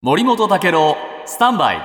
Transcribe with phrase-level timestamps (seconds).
[0.00, 0.96] 森本武郎
[1.26, 1.80] スタンバイ。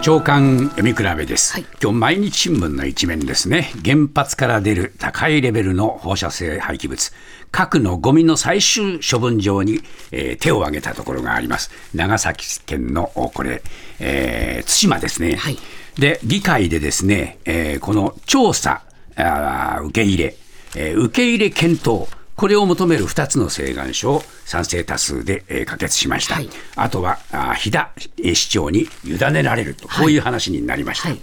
[0.00, 3.72] 長官読み比べです、今日毎日新聞の一面ですね。
[3.84, 7.10] 原発から出る高いレベルの放射性廃棄物。
[7.50, 9.80] 核のゴミの最終処分場に、
[10.12, 11.72] えー手を挙げたところがあります。
[11.92, 13.60] 長崎県のおこれ、
[13.98, 15.58] えー対馬ですね、はい。
[15.98, 18.82] で議会でですね、えーこの調査
[19.16, 20.36] あー受け入れ、
[20.76, 22.06] えー受け入れ検討
[22.36, 26.50] これを求める2つの請願書を賛成多数で、えー可決しました、はい。
[26.76, 27.16] あとは
[27.56, 31.10] 飛騨えー市長に委ねられると、こういう話になりました。
[31.10, 31.20] はい。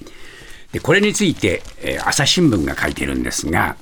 [0.72, 3.76] でこれについて、えー朝日新聞が書いているんですが、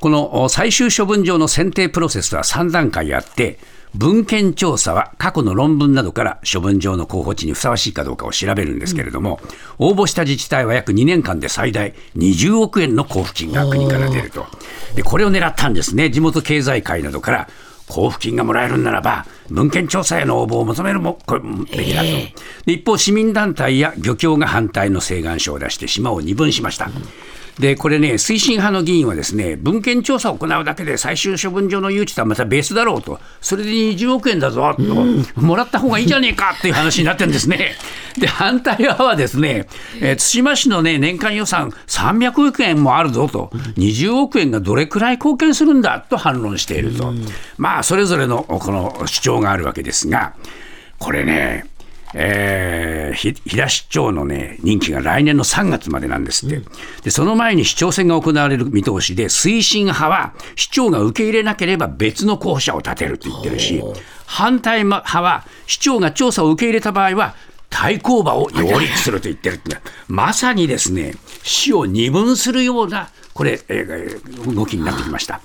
[0.00, 3.58] このお最終処分場の選定プロセスは3段階あって、
[3.94, 9.40] 文献調査は過去の論文などから処分場の候補地にふさわしいかどうかを調べるんですけれども、
[9.78, 14.46] 応募した自治体は約2年間で最大20億円の交付金が国から出ると。
[14.94, 16.10] で、これを狙ったんですね。
[16.10, 17.48] 地元経済界などから
[17.88, 22.06] 交付金がもらえるんならば、文献調査への応募を求めるもこれべきだと、
[22.66, 26.88] で一方、市民団体や漁協が反対の請願書を出して、島を二分しました。
[27.58, 34.82] でこれね、推進派の議員はですね文献調査を行うだけで最終処分場の誘致とはまた別だろうと、それで20億円だぞと、
[35.40, 37.72] もらった方がいいじゃねえかっていう話になってるんですね。
[38.18, 39.66] で、反対派はですね、
[40.00, 47.12] えー対馬市の、ね、年間予算300億円もあるぞと、20億円がどれくらい貢献するんだと反論していると、
[47.56, 50.34] まあ、それぞれのこの主張があるわけですが、
[50.98, 51.66] これね、
[52.14, 56.62] えー、ひ飛騨市長の、ね、任期が来年の3月までなんですって、
[57.02, 63.82] でその前に市長選が行われる見通しで、推進派は市長が受け入れなければ別の候補者を立てると言ってるし、
[64.26, 67.34] 反対派は市長が調査を受け入れた場合は、
[67.70, 69.76] 対抗馬を擁立すると言ってるって、
[70.08, 71.14] まさにですね、
[71.44, 75.40] 市を二分するような、これ、えー動きになってきました。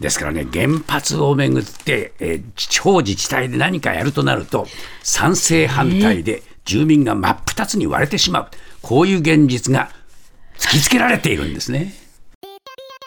[0.00, 4.66] ですからね、原発をめぐって、えー地方自治体で何かやるとなると、
[5.02, 8.48] 賛成反対で住民が真っ二つに割れてしまう、
[8.82, 9.90] こういう現実が
[10.58, 11.94] 突きつけられているんですね。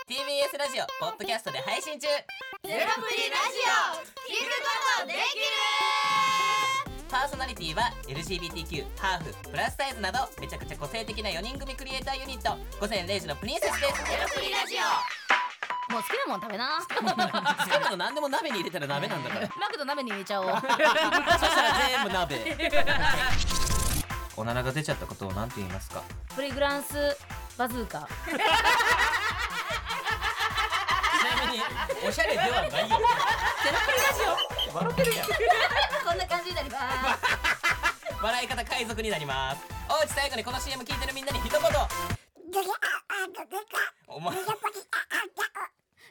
[0.09, 2.07] TBS ラジオポッドキャストで配信中。
[2.07, 2.23] ゼロ
[2.67, 4.01] プリラジオ。
[4.27, 5.21] 聞くことできる
[7.09, 12.57] パーソナリティは LGBTQ ハーフプラスサイズなどめちゃくちゃ個性的な4人組クリエイターユニット。
[12.79, 14.03] 午前0時のプリンセスです。
[14.09, 15.20] ゼロプリラジオ。
[15.91, 16.79] もう好きなもん食べな。
[16.79, 16.93] 好き
[17.83, 19.49] なの何でも鍋に入れたら鍋なんだから。
[19.59, 20.47] マクド鍋に入れちゃおう。
[20.47, 20.67] そした
[21.61, 22.57] ら全部鍋。
[24.37, 26.01] おならが出ちゃったことを何て言いますか？
[26.33, 27.17] プリグランス
[27.57, 27.99] バズーカ。
[27.99, 28.37] ちな
[31.45, 31.63] みに
[32.07, 32.69] おしゃれではないよ。
[32.71, 32.93] ゼロプ
[33.91, 34.21] リラジ
[34.71, 35.27] オ笑ってるやん。
[35.27, 35.33] こ
[36.15, 36.83] んな感じになります。
[38.23, 39.61] 笑い方海賊になります。
[39.89, 41.59] おうち最後にこの CM 聞いてるみんなに一言。
[44.07, 44.35] お前